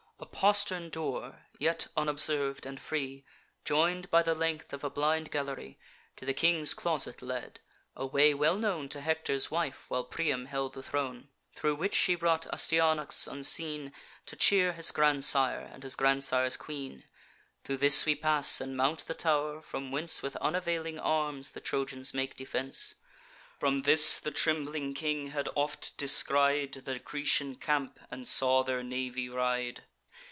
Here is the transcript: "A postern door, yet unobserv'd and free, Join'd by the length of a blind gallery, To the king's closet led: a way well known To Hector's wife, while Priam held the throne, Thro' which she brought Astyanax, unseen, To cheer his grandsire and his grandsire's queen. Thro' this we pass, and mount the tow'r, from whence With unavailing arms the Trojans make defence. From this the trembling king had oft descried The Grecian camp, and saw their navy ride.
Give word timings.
"A 0.23 0.27
postern 0.41 0.89
door, 0.89 1.45
yet 1.59 1.87
unobserv'd 1.97 2.65
and 2.67 2.79
free, 2.79 3.25
Join'd 3.65 4.09
by 4.11 4.21
the 4.23 4.33
length 4.35 4.71
of 4.71 4.83
a 4.83 4.89
blind 4.89 5.29
gallery, 5.31 5.77
To 6.17 6.25
the 6.25 6.33
king's 6.33 6.73
closet 6.75 7.21
led: 7.23 7.59
a 7.95 8.05
way 8.05 8.33
well 8.35 8.55
known 8.55 8.87
To 8.89 9.01
Hector's 9.01 9.49
wife, 9.51 9.85
while 9.87 10.03
Priam 10.03 10.45
held 10.45 10.73
the 10.73 10.81
throne, 10.83 11.29
Thro' 11.55 11.73
which 11.75 11.93
she 11.95 12.13
brought 12.15 12.45
Astyanax, 12.53 13.27
unseen, 13.27 13.93
To 14.27 14.35
cheer 14.35 14.73
his 14.73 14.89
grandsire 14.91 15.69
and 15.73 15.81
his 15.83 15.95
grandsire's 15.95 16.55
queen. 16.57 17.03
Thro' 17.63 17.75
this 17.77 18.05
we 18.05 18.13
pass, 18.15 18.61
and 18.61 18.77
mount 18.77 19.05
the 19.07 19.15
tow'r, 19.15 19.59
from 19.61 19.91
whence 19.91 20.21
With 20.21 20.35
unavailing 20.37 20.99
arms 20.99 21.51
the 21.51 21.61
Trojans 21.61 22.13
make 22.13 22.35
defence. 22.35 22.93
From 23.59 23.81
this 23.83 24.19
the 24.19 24.31
trembling 24.31 24.93
king 24.93 25.27
had 25.27 25.49
oft 25.55 25.97
descried 25.97 26.83
The 26.85 26.97
Grecian 26.99 27.55
camp, 27.55 27.99
and 28.11 28.27
saw 28.27 28.63
their 28.63 28.81
navy 28.83 29.27
ride. 29.29 29.83